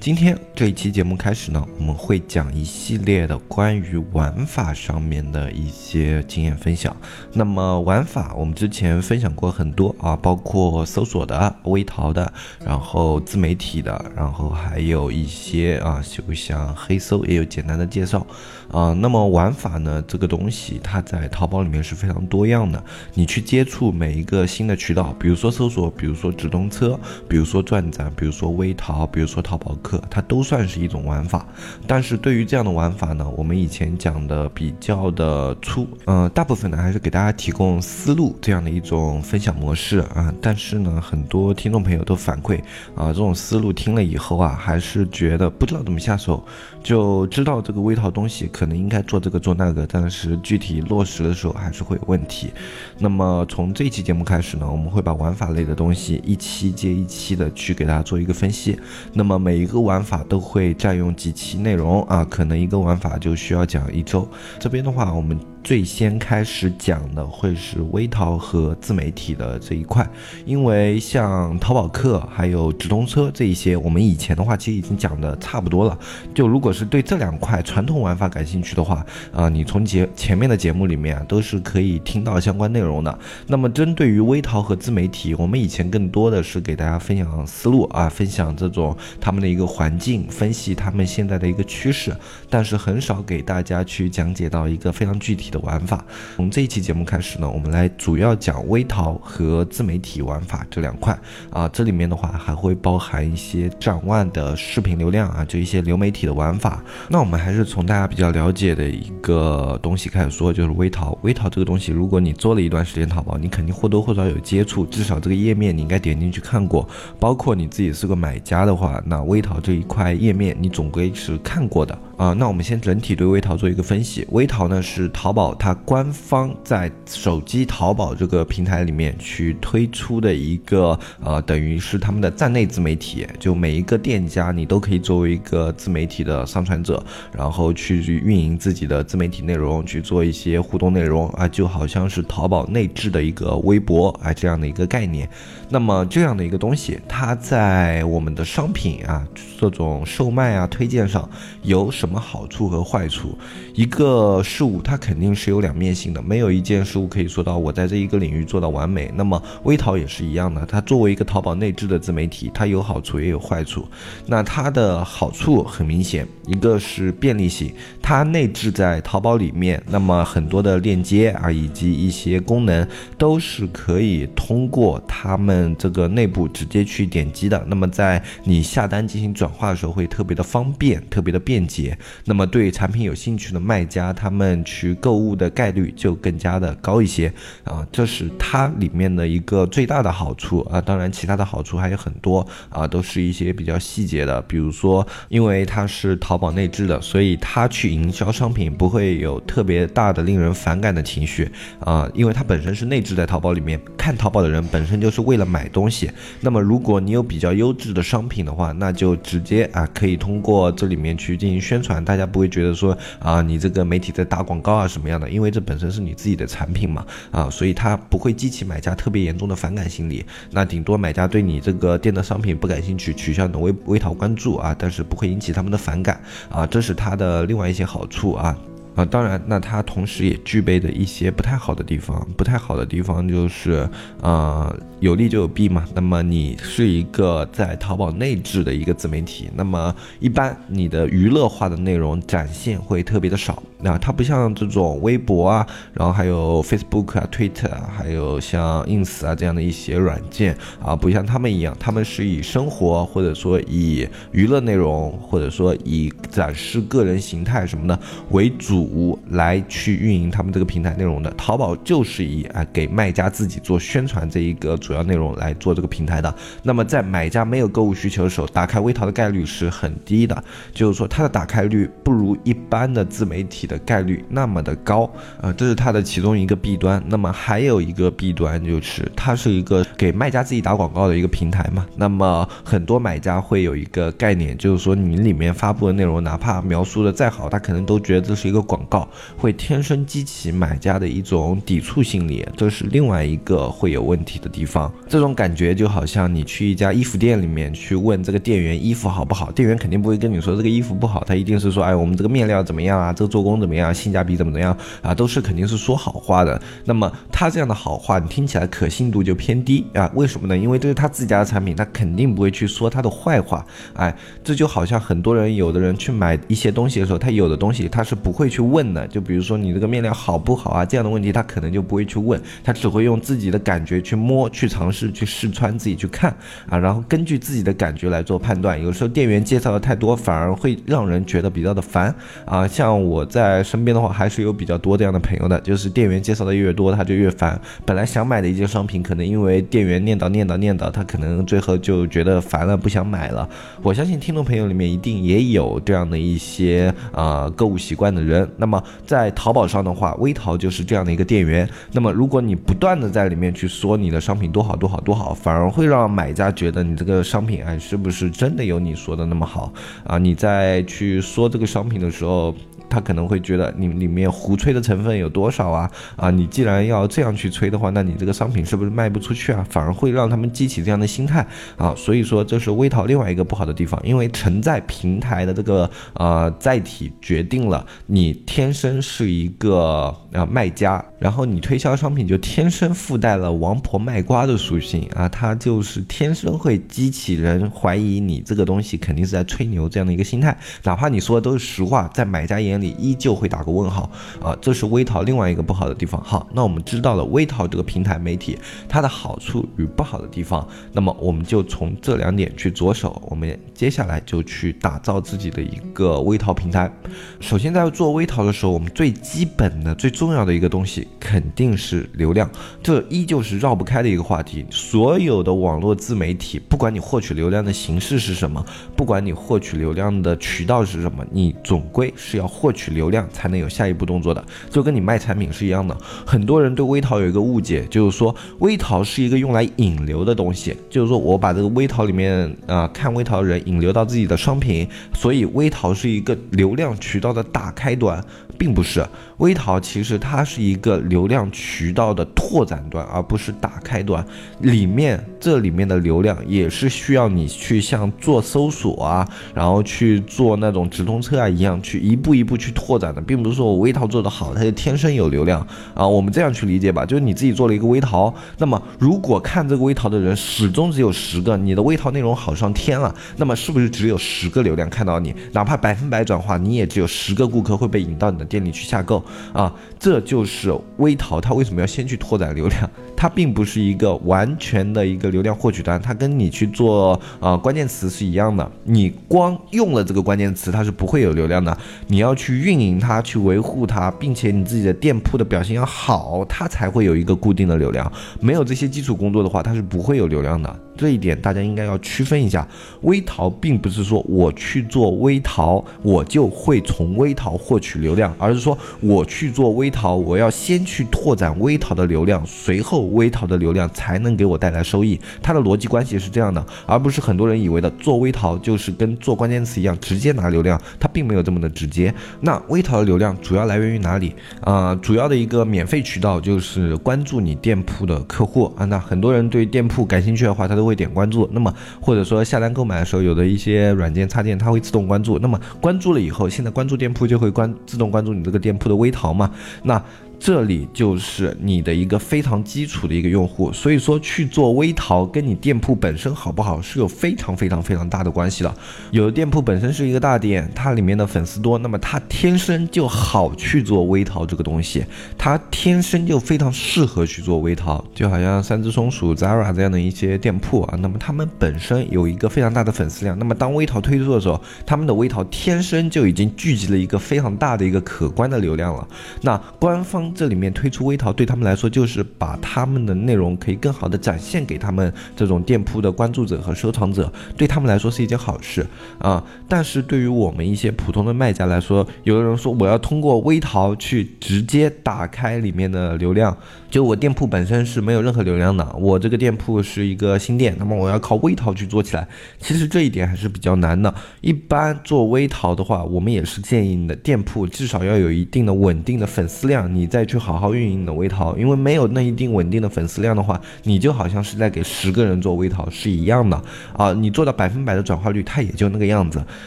[0.00, 6.96] 今天这一期节目开始呢，我们会讲一系列的关于玩法上面的一些经验分享。
[7.34, 12.32] 那么玩法，我们之前分享过很多啊，包括搜索的、微淘的，
[12.64, 18.26] 然后自媒体的，然后还有一些啊，就像黑搜也有简单的介绍
[18.72, 18.94] 啊。
[18.94, 22.82] 那么玩法呢，这个东西它在淘宝里面是非常多样的。
[23.12, 26.98] 你去接触每一个新的渠道，比如说搜索，比如说直通车，
[27.28, 29.89] 比如说转展，比如说微淘，比如说淘宝客。
[30.10, 31.46] 它都算是一种玩法，
[31.86, 40.32] 但是对于这样的玩法呢，我们以前讲的比较的粗，嗯，大部分呢还是给大家提供思路这样的一种分享模式啊。
[40.40, 42.58] 但是呢，很多听众朋友都反馈
[42.94, 46.44] 啊，这种思路听了以后啊，还是觉得不知道怎么下手，
[46.82, 52.52] 就知道这个微淘东西可能应该做这个做那个，但是具体落实的时候还是会有问题。
[52.98, 58.78] 那么从这期节目开始呢，我们会把玩法类的东西一期接一期的去给大家做一个分析。
[59.12, 59.79] 那么每一个。
[59.80, 64.28] 玩法都会占用几期内容啊，可能一个玩法就需要讲一周。
[64.58, 65.38] 这边的话，我们。
[65.62, 70.08] 最先开始讲的会是微淘和自媒体的这一块，
[70.46, 75.96] 因为像淘宝客还有直通车这一些，我们以前的话其实已经讲的差不多了。
[76.34, 83.18] 就如果是对这两块传统玩法感兴趣的话，啊，你从节前面的节目里面啊都是可以听到相关内容的。
[83.46, 92.16] 那么针对于微淘和自媒体，我们以前更多的是给大家分享思路啊，分享这种他们的一个环境，分析他们现在的一个趋势，
[92.48, 95.49] 但是很少给大家去讲解到一个非常具体。
[95.50, 96.04] 的玩法，
[96.36, 101.18] 从这一期节目开始呢，我们来主要讲微淘和自媒体玩法这两块
[101.50, 106.82] 啊，这里面的话还会包含一些上万的视频流量啊，就一些流媒体的玩法。
[107.08, 111.18] 那我们还是从大家比较了解的一个东西开始说，就是微淘。
[111.22, 116.88] 微淘这个东西，如果你做了一段时间淘宝，你肯定或多或少有接触，至少这个页面你应该点进去看过。
[117.18, 122.34] 包括你自己是个买家的话，那微淘这一块页面你总归是看过的啊。
[122.34, 125.54] 那我们先整体对微淘做一个分析，微淘呢是淘宝。
[125.54, 145.28] 它官方在手机淘宝这个平台里面去推出的一个呃，等于是他们的站内自媒体，就每一个店家你都可以作为一个自媒体的上传者，然后去运营自己的自媒体内容，去做一些互动内容啊，就好像是淘宝内置的一个微博啊这样的一个概念。
[145.68, 149.26] 那么这样的一个东西，它在我们的商品啊
[149.58, 151.28] 这种售卖啊推荐上
[151.62, 153.38] 有什么什么好处和坏处？
[153.72, 155.30] 一个事物它肯定。
[155.32, 159.08] 是有两面性的，没有一件事物可以说到我在这一个领域做到完美。
[159.14, 163.86] 那么微淘也是一样的，它作为一个淘宝内置的自媒体，它有好处也有坏处。
[164.26, 167.72] 那它的好处很明显，一个是便利性，
[168.02, 177.64] 它内置在淘宝里面，那么很多的链接啊以及一些功能都是可以通过他们这个内部直接去点击的。
[177.68, 181.96] 那么在你下单进行转化的时候会特别的方便，特别的便捷。
[182.24, 187.32] 那么对产品有兴趣的卖家，他们去购物的概率就更加的高一些
[187.64, 190.80] 啊，这是它里面的一个最大的好处啊。
[190.80, 194.40] 当然，其他的好处还有很多啊，都是一些比较细节的。
[194.42, 201.50] 比如说，因为它是淘宝内置的，所以它去营销商品不会有特别大的令人反感的情绪
[201.80, 203.80] 啊，因为它本身是内置在淘宝里面。
[203.96, 215.10] 看淘宝的人本身就是为了买东西，那么如果你有比较优质的商品的话，那就直接啊可以通过这里面去进行宣传，大家不会觉得说啊你这个媒体在打广告啊什么。
[215.10, 220.24] 样的，因为这本身是你自己的产品嘛，啊，所以它不会激起买家特别严重的反感心理。
[220.52, 228.56] 那顶多买家对你这个店的商品不感兴趣，取消你的微微淘关注啊，但是不会引起他们的反感啊，这是它的另外一些好处啊。
[228.96, 232.26] 啊，当然，那它同时也具备的一些不太好的地方。
[232.36, 233.88] 不太好的地方就是，
[234.20, 235.84] 呃，有利就有弊嘛。
[235.94, 243.62] 那么你是一个在淘宝内置的一个自媒体，那么一般你的娱乐化的内容展现会特别的少。
[243.82, 257.98] 那它不像这种微博啊，然后还有 Facebook 啊、Twitter 啊，还有像 Ins 啊这样的一些软件啊，不像他们一样，他们是以生活或者说以娱乐内容，或者说以展示个人形态什么的
[258.30, 258.79] 为主。
[258.80, 261.30] 主来去运营他们这个平台内容的。
[261.36, 266.34] 淘宝就是以啊给卖家自己做宣传这一个主要内容来做这个平台的。
[266.62, 270.42] 那么在买家没有购物需求的时候，打开微淘的概率是很低的，
[270.72, 275.10] 就是说它的打开率不如一般的自媒体的概率那么的高
[275.40, 277.02] 啊，这是它的其中一个弊端。
[277.06, 281.86] 那么还有一个弊端就是它是一个给卖家自己打广告的一个平台嘛。
[281.96, 294.92] 那么很多买家会有一个概念，就是说你里面发布的内容，哪怕描述的再好，他可能都觉得这是一个广告，会天生激起买家的一种抵触心理，这是另外一个会有问题的地方。
[295.08, 303.12] 这种感觉就好像你去一家衣服店里面去问这个店员衣服好不好，店员肯定不会跟你说这个衣服不好，他一定是说，哎，我们这个面料怎么样啊？
[303.12, 303.92] 这个做工怎么样？
[303.92, 305.12] 性价比怎么怎么样啊？
[305.12, 306.62] 都是肯定是说好话的。
[306.84, 310.08] 那么他这样的好话，你听起来可信度就偏低啊？
[310.14, 310.56] 为什么呢？
[310.56, 313.66] 因为这是他自己家的产品，他肯定不会去说他的坏话。
[313.94, 314.14] 哎，
[314.44, 319.08] 这就好像很多人，有的人去买一些东西的时候，他有的东西他是不会去去问的。
[319.08, 320.84] 就比如说你这个面料好不好啊？
[320.84, 326.34] 这样的问题他可能就不会去问，他只会用自己的感觉去摸、去尝试、去试穿、自己去看
[326.68, 328.80] 啊，然后根据自己的感觉来做判断。
[328.82, 332.14] 有时候店员介绍的太多，反而会让人觉得比较的烦
[332.44, 332.66] 啊。
[332.68, 337.58] 像我在身边的话，还是有比较多这样的朋友的，就是店员介绍的越多，他就越烦。
[337.86, 343.48] 本来想买的一件商品，可能因为店员念叨念叨念叨，他可能最后就觉得烦了，不想买了。
[343.82, 348.48] 我相信听众朋友里面一定也有这样的一些啊购物习惯的人。
[348.56, 351.68] 那么在淘宝上的话，微淘就是这样的一个店员。
[351.92, 359.72] 那么如果你不断的在里面去说你的商品多好多好多好，反而会让买家觉得你这个商品哎是不是真的有你说的那么好
[360.04, 360.18] 啊？
[360.18, 362.54] 你在去说这个商品的时候。
[362.90, 365.90] 他可能会觉得你里面胡吹的成分有多少啊？
[366.16, 369.64] 啊，你既然要这样去吹的话，那你这个商品是不是卖不出去啊？
[369.70, 371.46] 反而会让他们激起这样的心态
[371.76, 371.94] 啊。
[371.96, 394.10] 所以说，这是微淘另外一个不好的地方，因为承载平台的这个呃载体决定了你天生是一个啊卖家，然后你推销商品就天生附带了王婆卖瓜的属性啊，它就是天生会激起人怀疑你这个东西肯定是在吹牛这样的一个心态，哪怕你说的都是实话，在买家眼你依旧会打个问号
[394.42, 396.22] 啊，这是微淘另外一个不好的地方。
[396.22, 403.20] 好，那我们知道了微淘这个平台媒体它的好处与不好的地方，那么我们就从这两点去着手。
[403.28, 406.90] 我们接下来就去打造自己的一个微淘平台。
[407.38, 412.50] 首先在做微淘的时候，我们最基本的、最重要的一个东西肯定是流量，
[412.82, 414.64] 这依旧是绕不开的一个话题。
[414.70, 418.64] 所有的网络自媒体，不管你获取流量的形式是什么，
[418.96, 422.69] 不管你获取流量的渠道是什么，你总归是要获。
[422.70, 425.96] 获取流量才能有下一步动作的，就跟你卖产品是一样的。
[426.24, 438.24] 很多人对微淘有一个误解，就是说微淘是一个用来引流的东西，就是说我把这个微淘里面啊看微淘的人引流到自己的商品，所以微淘是一个流量渠道的大开端，
[438.56, 439.04] 并不是。
[439.38, 444.24] 微淘其实它是一个流量渠道的拓展端，而不是打开端。
[444.60, 456.06] 里面这里面的流量也是需要你去像做搜索啊，然后去做那种直通车啊一样，去一步一步去拓展的，并不是说我微淘做得好，它就天生有流量啊。
[456.06, 465.34] 我们这样去理解吧，就是你自己做了一个微淘，那么如果看这个微淘的人始终只有十个，你的微淘内容好上天了，那么是不是只有十个流量看到你？
[465.52, 469.24] 哪怕百分百转化，你也只有十个顾客会被引到你的店里去下购。
[469.52, 472.90] 啊，这就是微淘，它为什么要先去拓展流量？
[473.20, 478.66] 它并不是一个完全的一个流量获取端，它跟你去做啊关键词是一样的。
[478.84, 481.76] 你光用了这个关键词，它是不会有流量的。
[482.06, 488.10] 你要去运营它，去维护它，并且你自己的店铺的表现要好，它才会有一个固定的流量。
[488.40, 490.74] 没有这些基础工作的话，它是不会有流量的。
[491.00, 492.68] 这一点大家应该要区分一下，
[493.00, 505.18] 微淘并不是说我去做微淘，我就会从微淘获取流量，而是说我去做微淘，我要先去拓展微淘的流量，随后微淘的流量才能给我带来收益。
[505.40, 512.14] 它的逻辑关系是这样的，而不是很多人以为的做微淘就是跟做关键词一样直接拿流量，它并没有这么的直接。
[512.42, 514.94] 那微淘的流量主要来源于哪里啊？
[514.96, 518.84] 主要的一个免费渠道就是关注你店铺的客户啊。
[518.84, 520.89] 那很多人对店铺感兴趣的话，他都。
[520.90, 529.50] 会点关注，那么或者说下单购买的时候，有的一些软件插件它会自动关注，那么关注了以后，现在关注店铺就会关自动关注你这个店铺的微淘嘛？
[529.84, 530.02] 那
[530.40, 538.74] 这里就是你的一个非常基础的一个用户，所以说去做微淘跟你店铺本身好不好是有非常非常非常大的关系的。
[539.10, 545.04] 有的店铺本身是一个大店，它里面的粉丝多，那么它天生就好去做微淘这个东西，
[545.36, 559.06] 它天生就非常适合去做微淘，就好像三只松鼠、Zara 这样的一些店铺啊，那么他们本身有一个非常大的粉丝量，那么当微淘推出的时候，他们的微淘天生就已经聚集了一个非常大的一个可观的流量了。
[559.42, 560.29] 那官方。
[560.34, 568.86] 这里面推出微淘，对他们来说就是把他们的内容可以更好的展现给他们这种店铺的关注者和收藏者，对他们来说是一件好事
[569.18, 569.44] 啊。
[569.68, 576.56] 但是对于我们一些普通的卖家来说，有的人说我要通过微淘去直接打开里面的流量，
[576.88, 582.26] 就我店铺本身是没有任何流量的，我这个店铺是一个新店，那么我要靠微淘去做起来，
[582.58, 584.14] 其实这一点还是比较难的。
[584.40, 590.19] 一般做微淘的话，我们也是建议你的店铺至少要有一定的稳定的粉丝量，你在。
[590.20, 596.62] 再去好好运营你的微淘，因为没有那一定稳定的粉丝量的话，你就好像是在给十个人做微淘是一样的
[596.92, 597.10] 啊。
[597.14, 599.42] 你做到百分百的转化率，它也就那个样子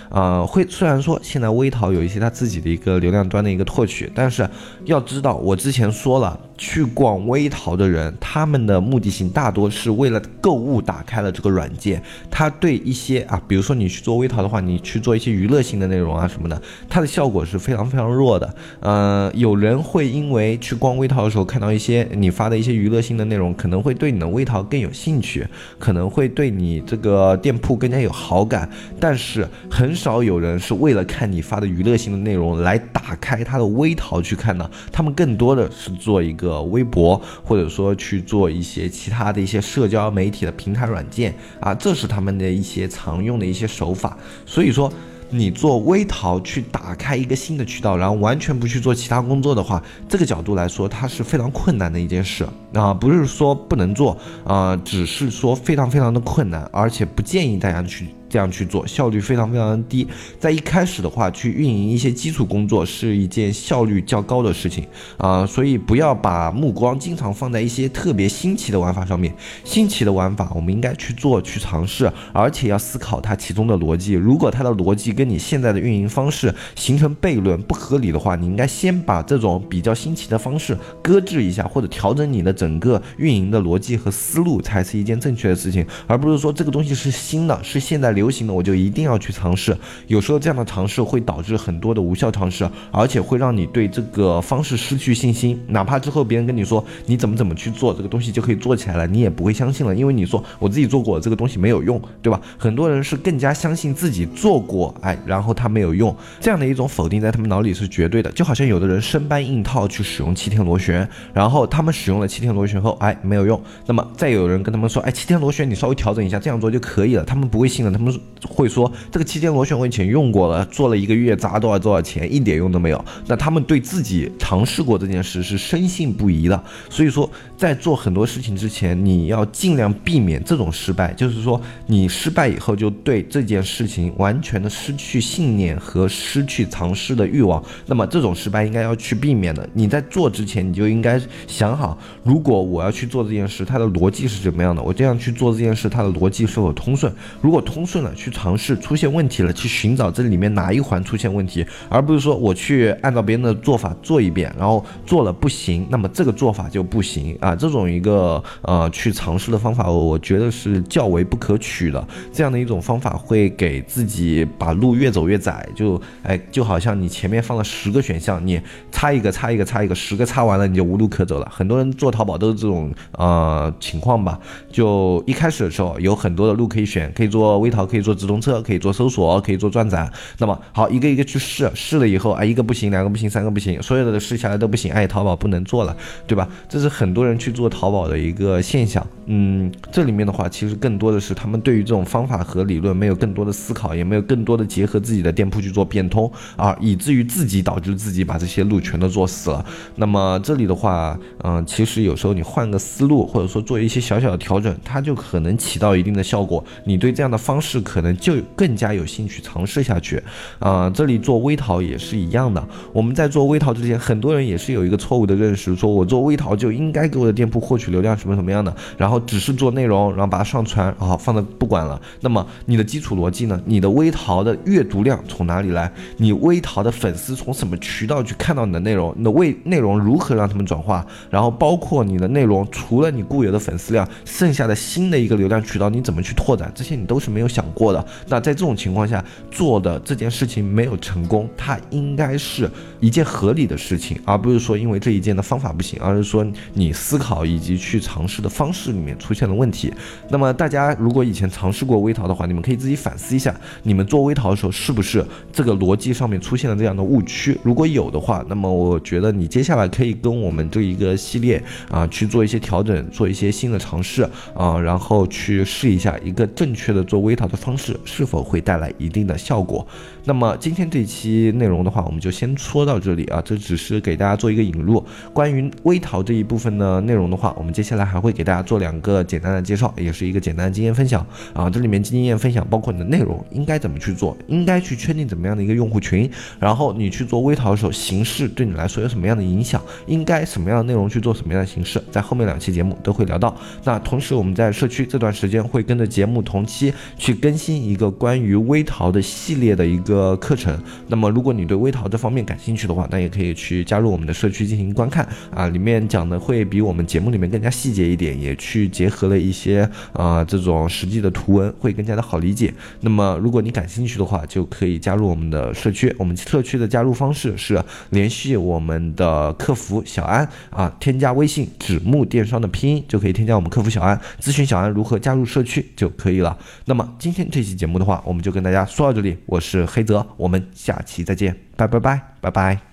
[0.09, 0.45] 啊。
[0.45, 4.47] 会虽然说现在微淘有一些它自己的一个流量端的一个拓取，但是
[4.85, 6.39] 要知道，我之前说了。
[6.57, 12.01] 去逛微淘的人，他们的目的性大多是为了购物打开了这个软件。
[12.29, 18.55] 他对一些啊，比如说你去做微淘的话，你去做一些娱乐性的内容啊什么的，它的效果是非常非常弱的。
[18.81, 25.45] 嗯，有人会因为去逛微淘的时候看到一些你发的一些娱乐性的内容，可能会对你的微淘更有兴趣，
[25.79, 28.69] 可能会对你这个店铺更加有好感。
[28.99, 36.52] 但是很少有人是为了看你发的娱乐性的内容来打开他的微淘去看的，他们更多的是做一个。
[36.53, 44.17] 呃微博，或者说去做一些其他的一些社交媒体的平台软件啊，这是他们的一些常用的一些手法。
[44.45, 44.91] 所以说，
[45.29, 58.09] 你做微淘去打开一个新的渠道，然后完全不去做其他工作的话，这个角度来说，它是非常困难的一件事啊，不是说不能做啊，只是说非常非常的困难，而且不建议大家去。
[58.33, 60.07] 这样去做效率非常非常的低，
[60.39, 64.83] 在一开始的话去运营一些基础工作是一件效率较高的事情
[65.17, 69.31] 啊，所以不要把目光经常放在一些特别新奇的玩法上面。
[69.63, 74.13] 新奇的玩法我们应该去做去尝试，而且要思考它其中的逻辑。
[74.13, 88.22] 如果它的逻辑跟你现在的运营方式形成悖论不合理的话，你应该先把这种比较新奇的方式搁置一下，或者调整你的整个运营的逻辑和思路，才是一件正确的事情，而不是说这个东西是新的，是现在流。
[88.23, 89.77] 流行的我就一定要去尝试，
[90.07, 95.59] 有时候这样的尝试会导致很多的无效尝试，而且会让你对这个方式失去信心。
[95.67, 102.39] 哪怕之后别人跟你说你怎么怎么去做这个东西就可以做起来了，你也不会相信了，因为你说我自己做过这个东西没有用，对吧？
[102.57, 108.31] 很多人是更加相信自己做过，哎，然后他没有用，这样的一种否定在他们脑里是绝对的。
[108.31, 113.61] 就好像有的人生搬硬套去使用七天螺旋，然后他们使用了七天螺旋后，哎，没有用。
[113.85, 118.12] 那么再有人跟他们说，哎，七天螺旋你稍微调整一下这样做就可以了，他们不会信了，他们。
[118.47, 123.05] 会说这个期间螺旋我以前用过了，做了一个月砸多少多少钱，一点用都没有。
[123.27, 126.63] 那他们对自己尝试过这件事是深信不疑的。
[126.89, 131.13] 所以说，在做很多事情之前，你要尽量避免这种失败。
[131.13, 137.63] 就是说，你失败以后就对这件事情完全的失去信念和失去尝试的欲望。
[137.85, 139.67] 那么这种失败应该要去避免的。
[139.73, 144.81] 你在做之前，你就应该想好，如果我要去做这件事，它的逻辑是怎么样的？
[144.81, 147.11] 我这样去做这件事，它的逻辑是否通顺？
[147.41, 148.11] 如果通顺顺了。
[148.15, 157.53] 去尝试出现问题了，去寻找这里面哪一环出现问题，而不是说我去按照别人的做法做一遍，然后做了不行，那么这个做法就不行啊。
[157.53, 162.07] 这种一个呃去尝试的方法，我觉得是较为不可取的。
[162.31, 171.51] 这样的一种方法会给自己把路越走越窄，就哎就好像你前面放了十个选项，你插一个插一个插一个，十个插完了你就无路可走了。
[171.51, 174.39] 很多人做淘宝都是这种呃情况吧，
[174.71, 178.13] 就一开始的时候有很多的路可以选，可以做微淘，可以做。
[178.13, 180.09] 直通车可以做搜索，可以做转展。
[180.37, 185.93] 那么好，一个一个去试，试了以后啊，一个不行，两个不行，三个不行，所有的试下来都不行，哎，淘宝不能做了，
[186.25, 186.47] 对吧？
[186.69, 189.05] 这是很多人去做淘宝的一个现象。
[189.25, 199.65] 嗯，这里面的话，其实更多的是他们对于这种方法和理论没有更多的思考，也没有更多的结合自己的店铺去做变通啊，以至于自己导致自己把这些路全都做死了。
[199.97, 206.63] 那么这里的话，嗯，其实有时候你换个思路，或者说做一些小小的调整，它就可能起到一定的效果。
[206.85, 207.72] 你对这样的方式。
[207.73, 210.21] 是，可能就更加有兴趣尝试下去。
[210.59, 212.63] 啊，这里做微淘也是一样的。
[212.91, 221.99] 我们在做微淘之前，很多人也是有一个错误的认识，说我做微淘就应该给我的店铺获取流量什么什么样的，然后只是做内容，然后把它上传，然后放在不管了。
[222.21, 223.59] 那么你的基础逻辑呢？
[223.65, 225.91] 你的微淘的阅读量从哪里来？
[226.17, 229.11] 你微淘的粉丝从什么渠道去看到你的内容？
[229.17, 231.03] 你的微内容如何让他们转化？
[231.31, 236.71] 然后包括你的内容，除了你固有的粉丝量，剩下的新的一个流量渠道你怎么去拓展？
[236.75, 238.05] 这些你都是没有想过的。
[238.27, 249.93] 那在这种情况下做的这件事情没有成功，它应该是一件合理的事情，而不是说因为这一件的方法不行，而是说你思考以及去尝试的方式里面出现了问题。
[250.29, 257.57] 那么大家如果以前尝试过微淘的话，你们可以自己反思一下，你们做微淘的时候是不是这个逻辑上面出现了这样的误区？
[257.63, 269.85] 如果有的话，那么我觉得你接下来可以跟我们这一个系列啊去做一些调整，做一些新的尝试啊，然后去试一下一个正确的做微淘的方式是否会带来一定的效果。
[270.25, 275.05] 那么今天这期内容的话，我们就先说到这里啊，这只是给大家做一个引入。
[275.31, 281.69] 关于微淘这一部分的内容的话，我们接下来还会给大家做两个简单的介绍，也是一个简单的经验分享啊。
[281.69, 286.27] 这里面经验分享包括你的内容应该怎么去做，应该去确定怎么样的一个用户群，
[286.59, 293.55] 然后你去做微淘的时候，形式对你来说有什么样的影响，应该什么样的内容去做什么样的形式，在后面两期节目都会聊到。
[293.83, 300.37] 那同时我们在社区这段时间会跟着节目同期去更新一个关于微淘的系列的一个。
[300.37, 312.73] 课程，那么如果你对微淘这方面感兴趣的话，那也可以去加入我们的社区进行观看啊，里面讲的会比我们节目里面更加细节一点，也去结合了一些啊这种实际的图文，会更加的好理解。
[313.01, 316.13] 那么如果你感兴趣的话，就可以加入我们的社区。
[316.17, 326.57] 我们社区的加入方式是联系我们的客服小安啊，添加微信“纸木电商”的拼音就可以添加我们客服小安，咨询小安如何加入社区就可以了。
[326.85, 330.03] 那么今今天这期节目的话，我们就跟大家说到这里，我是黑。
[330.03, 332.92] 泽，我们下期再见，拜拜拜拜拜。